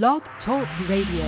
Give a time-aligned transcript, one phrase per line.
[0.00, 1.26] Blog Talk Radio.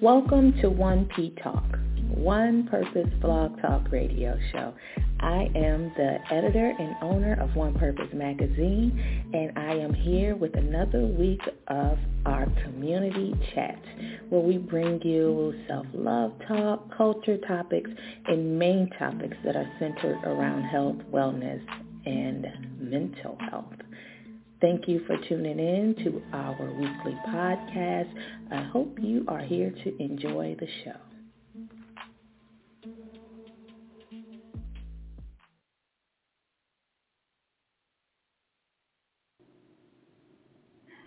[0.00, 1.66] Welcome to 1P Talk,
[2.14, 4.72] One Purpose Blog Talk Radio Show.
[5.20, 10.56] I am the editor and owner of One Purpose Magazine, and I am here with
[10.56, 13.78] another week of our community chat,
[14.30, 17.90] where we bring you self-love talk, culture topics,
[18.28, 21.62] and main topics that are centered around health, wellness,
[22.06, 22.46] and
[22.80, 23.66] mental health.
[24.66, 28.12] Thank you for tuning in to our weekly podcast.
[28.50, 30.96] I hope you are here to enjoy the show.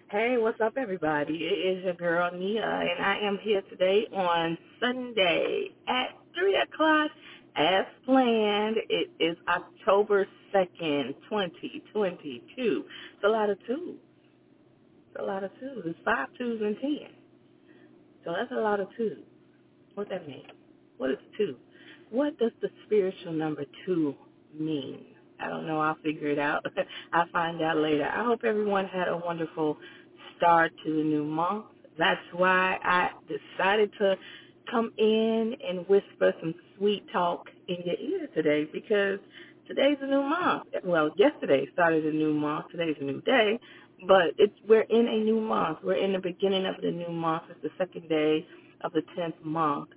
[0.09, 1.33] Hey, what's up, everybody?
[1.33, 7.11] It is your girl Nia, and I am here today on Sunday at 3 o'clock
[7.59, 8.77] as planned.
[8.89, 12.41] It is October 2nd, 2022.
[12.57, 13.97] It's a lot of twos.
[15.11, 15.83] It's a lot of twos.
[15.85, 17.11] It's five twos and ten.
[18.23, 19.17] So that's a lot of twos.
[19.95, 20.43] What that mean?
[20.97, 21.55] What is two?
[22.09, 24.15] What does the spiritual number two
[24.57, 25.05] mean?
[25.39, 25.79] I don't know.
[25.79, 26.65] I'll figure it out.
[27.13, 28.05] I'll find out later.
[28.05, 29.77] I hope everyone had a wonderful
[30.37, 31.65] start to the new month.
[31.97, 34.15] That's why I decided to
[34.71, 39.19] come in and whisper some sweet talk in your ear today because
[39.67, 40.63] today's a new month.
[40.85, 42.67] Well, yesterday started a new month.
[42.71, 43.59] Today's a new day,
[44.07, 45.79] but it's we're in a new month.
[45.83, 47.43] We're in the beginning of the new month.
[47.49, 48.45] It's the second day
[48.83, 49.89] of the tenth month,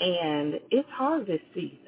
[0.00, 1.78] and it's harvest season.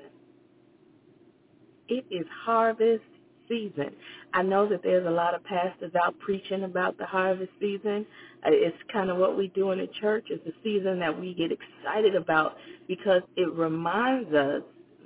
[1.89, 3.05] It is harvest
[3.49, 3.91] season.
[4.33, 8.07] I know that there's a lot of pastors out preaching about the harvest season.
[8.45, 10.27] Uh, it's kind of what we do in the church.
[10.31, 12.57] It's a season that we get excited about
[12.89, 14.63] because it reminds us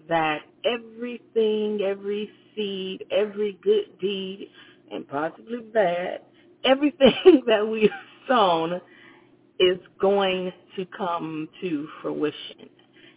[0.08, 4.50] that everything, every seed, every good deed,
[4.90, 6.20] and possibly bad,
[6.64, 7.90] everything that we've
[8.28, 8.80] sown
[9.58, 12.68] is going to come to fruition.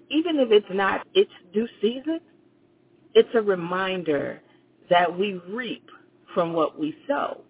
[0.10, 2.20] Even if it's not its due season,
[3.16, 4.42] it's a reminder
[4.90, 5.88] that we reap
[6.34, 7.42] from what we sow.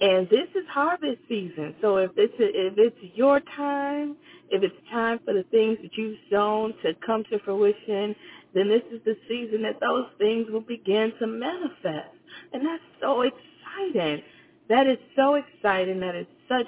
[0.00, 1.74] And this is harvest season.
[1.82, 4.16] So if it's a, if it's your time,
[4.50, 8.16] if it's time for the things that you've sown to come to fruition,
[8.54, 12.16] then this is the season that those things will begin to manifest.
[12.52, 14.22] And that's so exciting.
[14.68, 16.00] That is so exciting.
[16.00, 16.66] That is such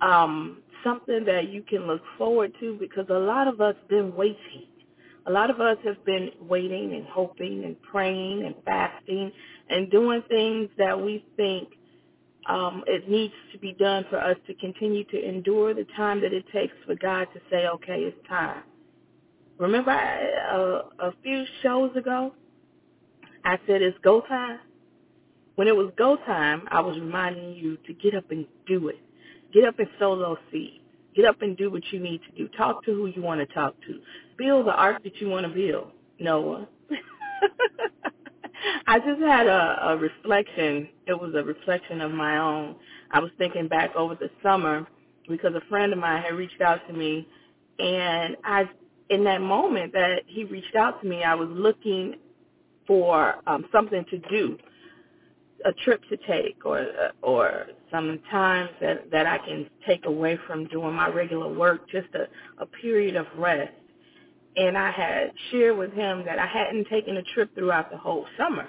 [0.00, 4.66] um, something that you can look forward to because a lot of us been waiting.
[5.26, 9.32] A lot of us have been waiting and hoping and praying and fasting
[9.68, 11.68] and doing things that we think
[12.48, 16.32] um, it needs to be done for us to continue to endure the time that
[16.32, 18.62] it takes for God to say, okay, it's time.
[19.58, 22.32] Remember I, uh, a few shows ago,
[23.44, 24.60] I said it's go time.
[25.56, 29.00] When it was go time, I was reminding you to get up and do it.
[29.52, 30.85] Get up and sow those seeds.
[31.16, 32.48] Get up and do what you need to do.
[32.56, 34.00] Talk to who you want to talk to.
[34.38, 35.88] Build the ark that you want to build,
[36.20, 36.68] Noah.
[38.86, 40.88] I just had a, a reflection.
[41.06, 42.76] It was a reflection of my own.
[43.10, 44.86] I was thinking back over the summer
[45.28, 47.26] because a friend of mine had reached out to me,
[47.78, 48.64] and I,
[49.10, 52.16] in that moment that he reached out to me, I was looking
[52.86, 54.58] for um, something to do,
[55.66, 56.86] a trip to take, or
[57.22, 62.08] or some times that that I can take away from doing my regular work, just
[62.14, 62.28] a,
[62.62, 63.72] a period of rest
[64.56, 68.26] and I had shared with him that I hadn't taken a trip throughout the whole
[68.38, 68.68] summer.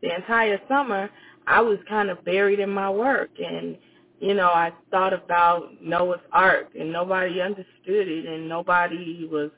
[0.00, 1.10] The entire summer,
[1.46, 3.76] I was kind of buried in my work, and
[4.20, 9.50] you know, I thought about Noah's Ark, and nobody understood it, and nobody was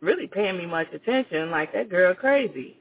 [0.00, 1.50] really paying me much attention.
[1.50, 2.77] Like that girl crazy.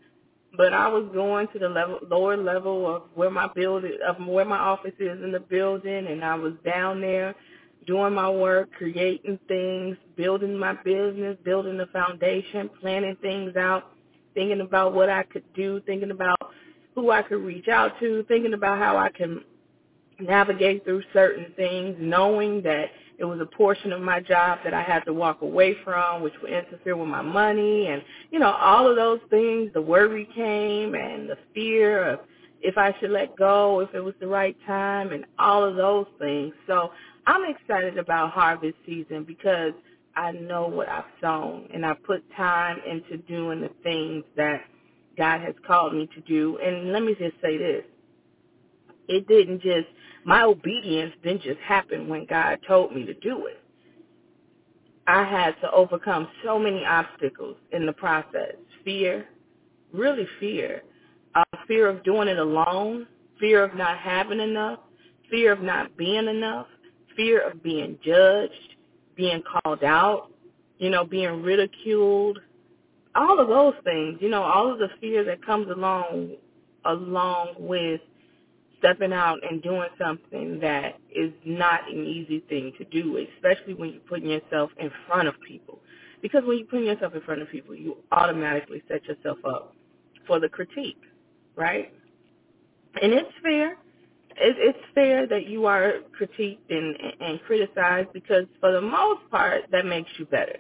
[0.58, 4.46] But I was going to the level, lower level of where my building, of where
[4.46, 7.36] my office is in the building, and I was down there
[7.86, 13.92] doing my work, creating things, building my business, building the foundation, planning things out,
[14.34, 16.38] thinking about what I could do, thinking about
[16.96, 19.44] who I could reach out to, thinking about how I can
[20.20, 24.84] navigate through certain things, knowing that it was a portion of my job that I
[24.84, 28.88] had to walk away from, which would interfere with my money and, you know, all
[28.90, 32.20] of those things, the worry came and the fear of
[32.62, 36.08] if I should let go, if it was the right time and all of those
[36.20, 36.54] things.
[36.68, 36.92] So
[37.26, 39.74] I'm excited about harvest season because
[40.16, 44.62] I know what I've sown and I put time into doing the things that
[45.18, 46.58] God has called me to do.
[46.58, 47.84] And let me just say this.
[49.08, 49.88] It didn't just,
[50.26, 53.62] my obedience didn't just happen when God told me to do it.
[55.08, 58.56] I had to overcome so many obstacles in the process.
[58.84, 59.26] Fear,
[59.94, 60.84] really fear.
[61.34, 63.08] Uh, fear of doing it alone,
[63.40, 64.80] fear of not having enough,
[65.30, 66.68] fear of not being enough,
[67.16, 68.76] fear of being judged,
[69.16, 70.30] being called out,
[70.78, 72.40] you know, being ridiculed,
[73.16, 76.36] all of those things, you know, all of the fear that comes along
[76.86, 78.00] along with
[78.80, 83.92] stepping out and doing something that is not an easy thing to do, especially when
[83.92, 85.80] you're putting yourself in front of people.
[86.22, 89.74] Because when you're putting yourself in front of people, you automatically set yourself up
[90.26, 91.02] for the critique,
[91.56, 91.94] right?
[93.02, 93.78] And it's fair.
[94.40, 99.86] It's fair that you are critiqued and, and criticized because for the most part, that
[99.86, 100.58] makes you better.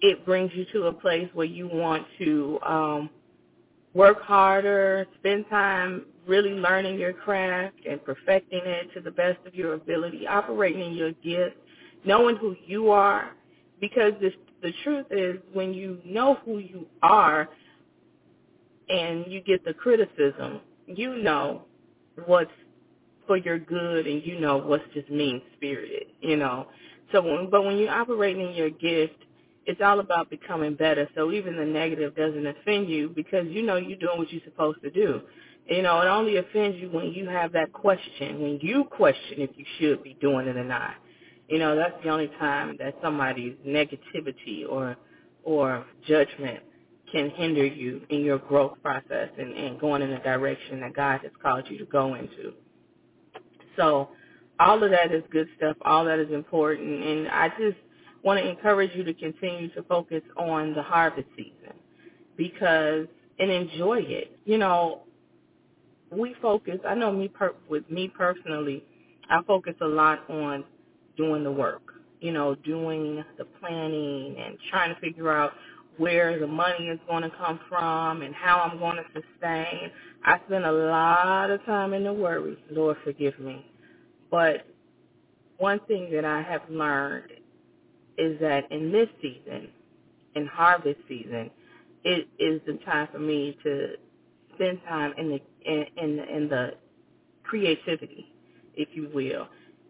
[0.00, 3.10] It brings you to a place where you want to um,
[3.94, 9.54] work harder, spend time really learning your craft and perfecting it to the best of
[9.54, 11.56] your ability, operating in your gift,
[12.04, 13.32] knowing who you are.
[13.80, 14.30] Because the,
[14.62, 17.48] the truth is, when you know who you are
[18.88, 21.62] and you get the criticism, you know
[22.26, 22.50] what's
[23.26, 26.66] for your good and you know what's just mean spirited, you know.
[27.12, 29.22] So but when you're operating in your gift
[29.66, 31.08] it's all about becoming better.
[31.14, 34.82] So even the negative doesn't offend you because you know you're doing what you're supposed
[34.82, 35.20] to do.
[35.68, 39.50] You know, it only offends you when you have that question, when you question if
[39.56, 40.94] you should be doing it or not.
[41.48, 44.96] You know, that's the only time that somebody's negativity or
[45.44, 46.60] or judgment
[47.10, 51.20] can hinder you in your growth process and, and going in the direction that God
[51.22, 52.54] has called you to go into.
[53.76, 54.10] So
[54.58, 55.76] all of that is good stuff.
[55.82, 57.04] All that is important.
[57.04, 57.76] And I just
[58.22, 61.74] want to encourage you to continue to focus on the harvest season
[62.36, 63.06] because
[63.38, 64.36] and enjoy it.
[64.44, 65.02] You know,
[66.12, 66.78] we focus.
[66.86, 68.84] I know me per, with me personally,
[69.30, 70.64] I focus a lot on
[71.16, 71.82] doing the work.
[72.20, 75.52] You know, doing the planning and trying to figure out
[75.96, 79.90] where the money is going to come from and how I'm going to sustain.
[80.24, 82.56] I spend a lot of time in the worry.
[82.70, 83.66] Lord forgive me.
[84.30, 84.66] But
[85.58, 87.32] one thing that I have learned
[88.18, 89.68] is that in this season,
[90.34, 91.50] in harvest season,
[92.04, 93.94] it is the time for me to
[94.54, 96.72] spend time in the in in, in the
[97.44, 98.32] creativity,
[98.76, 99.48] if you will,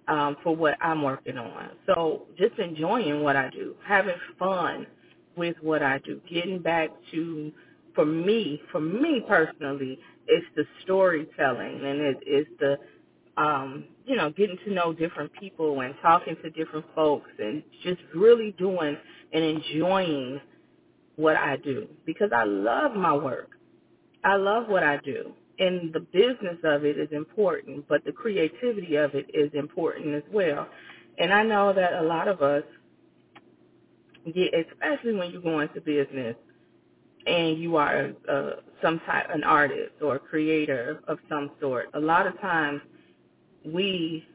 [0.08, 1.70] um, for what I'm working on.
[1.86, 4.86] So just enjoying what I do, having fun
[5.36, 7.52] with what I do, getting back to
[7.94, 9.98] for me, for me personally,
[10.28, 12.78] it's the storytelling and it is the
[13.38, 18.00] um, you know, getting to know different people and talking to different folks and just
[18.14, 18.96] really doing
[19.32, 20.40] and enjoying
[21.16, 23.50] what I do because I love my work.
[24.24, 25.32] I love what I do.
[25.58, 30.22] And the business of it is important, but the creativity of it is important as
[30.32, 30.66] well.
[31.18, 32.64] And I know that a lot of us
[34.26, 36.36] get, especially when you go into business
[37.26, 38.50] and you are uh,
[38.82, 42.80] some type, an artist or a creator of some sort, a lot of times
[43.64, 44.26] we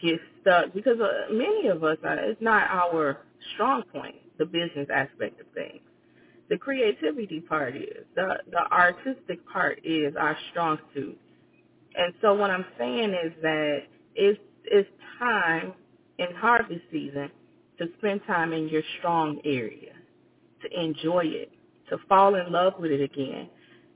[0.00, 3.18] get stuck because uh, many of us are, it's not our
[3.54, 5.80] strong point, the business aspect of things.
[6.54, 11.18] The creativity part is, the, the artistic part is our strong suit.
[11.96, 13.78] And so what I'm saying is that
[14.14, 15.72] it's, it's time
[16.18, 17.28] in harvest season
[17.80, 19.94] to spend time in your strong area,
[20.62, 21.50] to enjoy it,
[21.90, 23.48] to fall in love with it again,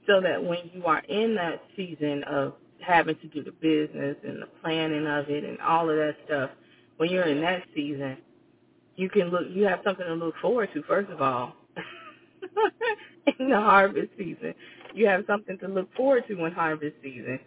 [0.09, 4.43] so that when you are in that season of having to do the business and
[4.43, 6.51] the planning of it and all of that stuff,
[6.97, 8.17] when you're in that season,
[8.97, 11.55] you can look you have something to look forward to first of all.
[13.39, 14.55] in the harvest season.
[14.95, 17.39] You have something to look forward to in harvest season.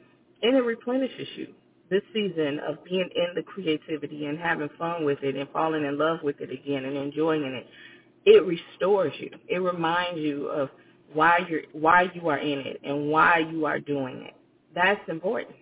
[0.42, 1.48] And it replenishes you.
[1.90, 5.98] This season of being in the creativity and having fun with it and falling in
[5.98, 7.68] love with it again and enjoying it,
[8.26, 9.30] it restores you.
[9.50, 10.70] It reminds you of
[11.14, 14.36] why you're why you are in it and why you are doing it.
[14.74, 15.58] That's important.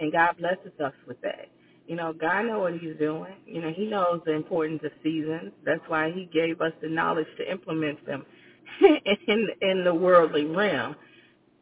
[0.00, 1.48] And God blesses us with that.
[1.86, 3.34] You know, God knows what he's doing.
[3.46, 5.52] You know, he knows the importance of seasons.
[5.64, 8.24] That's why he gave us the knowledge to implement them
[9.28, 10.96] in in the worldly realm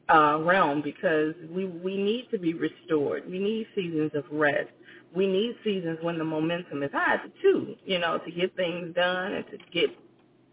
[0.09, 3.31] uh realm because we we need to be restored.
[3.31, 4.71] We need seasons of rest.
[5.14, 9.35] We need seasons when the momentum is high too, you know, to get things done
[9.35, 9.90] and to get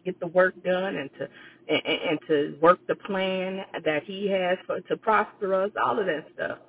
[0.05, 1.27] get the work done and to
[1.69, 6.05] and, and to work the plan that he has for to prosper us, all of
[6.05, 6.59] that stuff.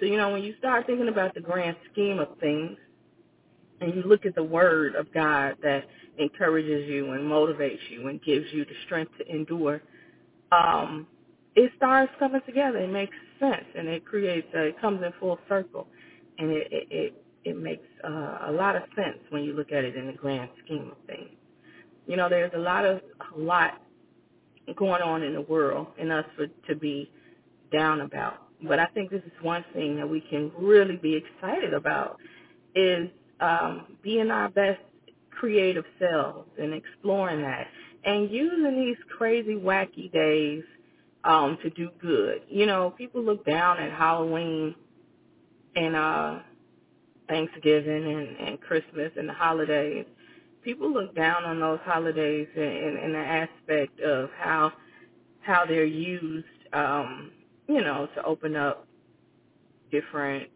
[0.00, 2.76] So, you know, when you start thinking about the grand scheme of things
[3.82, 5.84] and you look at the word of God that
[6.18, 9.82] encourages you and motivates you and gives you the strength to endure,
[10.52, 11.06] um,
[11.56, 12.78] it starts coming together.
[12.78, 15.86] It makes sense and it creates, uh, it comes in full circle.
[16.38, 19.84] And it, it, it, it makes uh, a lot of sense when you look at
[19.84, 21.30] it in the grand scheme of things.
[22.06, 23.00] You know, there's a lot of,
[23.36, 23.82] a lot
[24.76, 27.10] going on in the world and us for, to be
[27.72, 28.34] down about.
[28.62, 32.18] but I think this is one thing that we can really be excited about
[32.74, 33.08] is
[33.42, 34.80] um, being our best
[35.30, 37.66] creative selves and exploring that
[38.04, 40.62] and using these crazy wacky days
[41.24, 42.42] um, to do good.
[42.48, 44.74] You know, people look down at Halloween
[45.76, 46.38] and uh,
[47.28, 50.06] Thanksgiving and, and Christmas and the holidays.
[50.62, 54.72] People look down on those holidays in, in, in the aspect of how
[55.40, 57.32] how they're used, um,
[57.68, 58.86] you know, to open up
[59.90, 60.48] different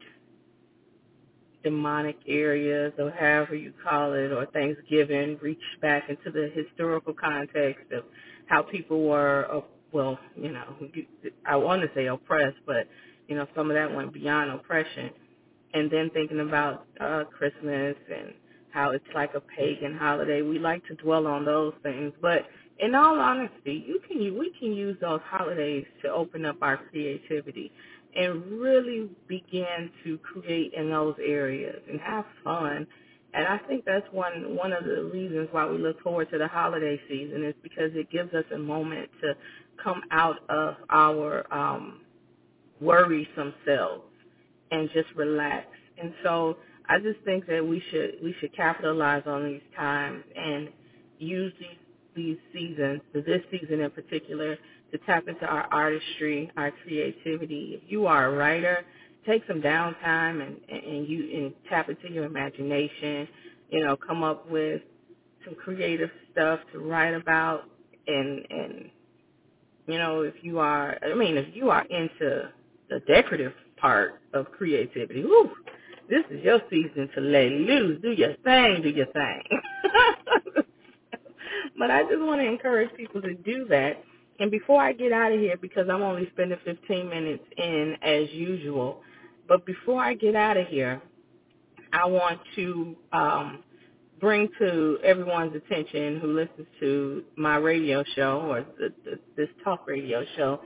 [1.67, 7.91] demonic areas or however you call it, or Thanksgiving, reach back into the historical context
[7.91, 8.05] of
[8.47, 10.77] how people were, uh, well, you know,
[11.45, 12.87] I want to say oppressed, but,
[13.27, 15.11] you know, some of that went beyond oppression.
[15.75, 18.33] And then thinking about uh, Christmas and
[18.71, 20.43] how it's like a pagan holiday.
[20.43, 22.47] We like to dwell on those things, but
[22.79, 27.73] in all honesty, you can we can use those holidays to open up our creativity
[28.17, 32.87] and really begin to create in those areas and have fun.
[33.35, 36.49] And I think that's one one of the reasons why we look forward to the
[36.49, 39.35] holiday season is because it gives us a moment to
[39.83, 42.01] come out of our um,
[42.81, 44.05] worrisome selves
[44.71, 45.67] and just relax.
[46.01, 46.57] And so
[46.89, 50.69] I just think that we should we should capitalize on these times and
[51.19, 51.79] use these
[52.17, 54.57] these seasons, this season in particular,
[54.93, 57.81] to tap into our artistry, our creativity.
[57.83, 58.85] If you are a writer,
[59.27, 63.29] take some downtime and, and you and tap into your imagination.
[63.71, 64.83] You know, come up with
[65.45, 67.65] some creative stuff to write about,
[68.07, 68.91] and and
[69.87, 72.49] you know, if you are, I mean, if you are into
[72.89, 75.51] the decorative part of creativity, whew,
[76.09, 78.01] this is your season to lay loose.
[78.03, 79.43] Do your thing, do your thing.
[81.79, 84.03] but I just want to encourage people to do that
[84.39, 88.31] and before I get out of here, because I'm only spending 15 minutes in as
[88.33, 89.03] usual,
[89.49, 91.01] but before I get out of here,
[91.93, 93.65] I want to um,
[94.21, 99.87] bring to everyone's attention who listens to my radio show or the, the, this talk
[99.87, 100.61] radio show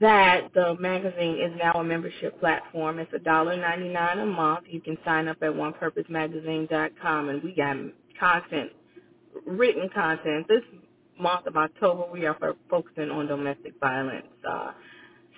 [0.00, 2.98] that the magazine is now a membership platform.
[2.98, 4.64] It's $1.99 a month.
[4.68, 7.76] You can sign up at onepurposemagazine.com, and we got
[8.18, 8.70] content,
[9.46, 10.46] written content.
[10.48, 10.62] This
[11.20, 12.36] month of October, we are
[12.68, 14.26] focusing on domestic violence.
[14.48, 14.72] Uh,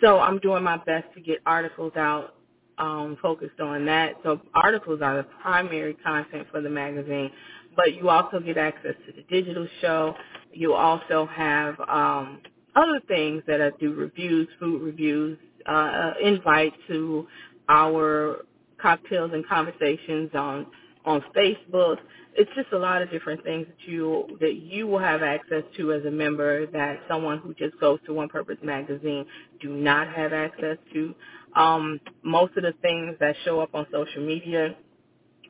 [0.03, 2.35] so I'm doing my best to get articles out
[2.79, 4.15] um, focused on that.
[4.25, 7.31] So articles are the primary content for the magazine,
[7.77, 10.15] but you also get access to the digital show.
[10.53, 12.41] You also have um,
[12.75, 17.27] other things that I do reviews, food reviews, uh, invite to
[17.69, 18.45] our
[18.81, 20.67] cocktails and conversations on
[21.05, 21.97] on Facebook
[22.35, 25.93] it's just a lot of different things that you that you will have access to
[25.93, 29.27] as a member that someone who just goes to One Purpose Magazine
[29.61, 31.15] do not have access to.
[31.57, 34.75] Um, most of the things that show up on social media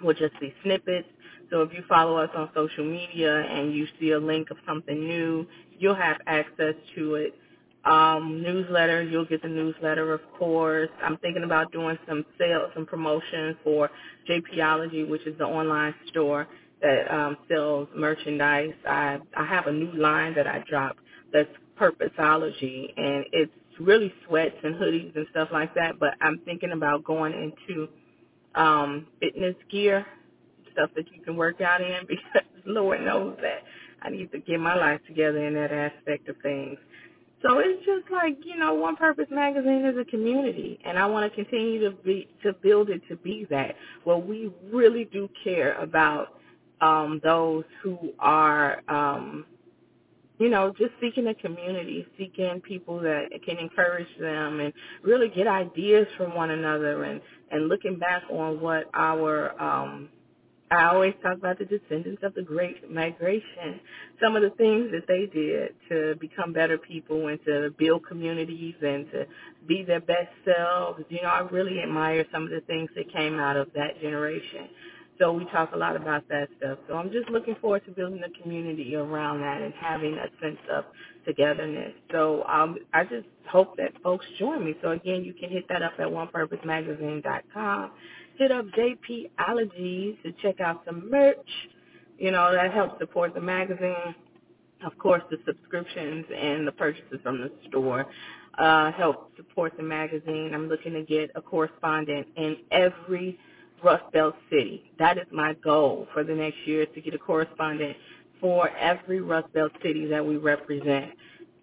[0.02, 1.08] will just be snippets.
[1.50, 4.98] So if you follow us on social media and you see a link of something
[4.98, 5.46] new,
[5.78, 7.34] you'll have access to it.
[7.84, 10.88] Um, newsletter, you'll get the newsletter, of course.
[11.02, 13.90] I'm thinking about doing some sales, some promotion for
[14.28, 16.46] JPology, which is the online store
[16.82, 18.74] that um, sells merchandise.
[18.86, 20.98] I I have a new line that I dropped
[21.32, 21.48] that's
[21.80, 25.98] Purposeology, and it's really sweats and hoodies and stuff like that.
[25.98, 27.88] But I'm thinking about going into
[28.54, 30.06] um, fitness gear,
[30.72, 33.62] stuff that you can work out in, because Lord knows that
[34.02, 36.78] I need to get my life together in that aspect of things.
[37.42, 41.30] So it's just like, you know, One Purpose Magazine is a community and I want
[41.30, 43.74] to continue to be to build it to be that.
[44.04, 46.38] Well we really do care about
[46.82, 49.46] um, those who are, um,
[50.38, 54.72] you know, just seeking a community, seeking people that can encourage them and
[55.02, 57.20] really get ideas from one another and,
[57.50, 60.08] and looking back on what our um,
[60.72, 63.78] I always talk about the descendants of the Great Migration,
[64.22, 68.74] some of the things that they did to become better people and to build communities
[68.80, 69.26] and to
[69.68, 71.02] be their best selves.
[71.10, 74.70] You know, I really admire some of the things that came out of that generation.
[75.18, 76.78] So we talk a lot about that stuff.
[76.88, 80.58] So I'm just looking forward to building a community around that and having a sense
[80.72, 80.84] of
[81.24, 81.92] togetherness.
[82.10, 84.74] So um, I just hope that folks join me.
[84.82, 87.90] So again, you can hit that up at onepurposemagazine.com.
[88.38, 91.36] Hit up JPologies to check out some merch.
[92.18, 94.14] You know, that helps support the magazine.
[94.84, 98.06] Of course, the subscriptions and the purchases from the store
[98.58, 100.52] uh, help support the magazine.
[100.54, 103.38] I'm looking to get a correspondent in every
[103.84, 104.92] Rust Belt city.
[104.98, 107.96] That is my goal for the next year to get a correspondent
[108.40, 111.12] for every Rust Belt city that we represent.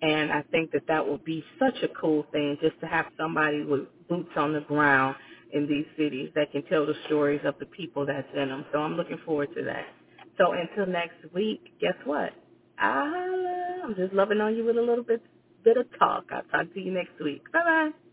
[0.02, 3.64] And I think that that would be such a cool thing just to have somebody
[3.64, 5.16] with boots on the ground
[5.54, 8.66] in these cities that can tell the stories of the people that's in them.
[8.74, 9.86] So I'm looking forward to that.
[10.38, 12.32] So until next week, guess what?
[12.80, 15.22] I'm just loving on you with a little bit
[15.64, 16.26] bit of talk.
[16.32, 17.44] I'll talk to you next week.
[17.54, 18.09] Bye bye.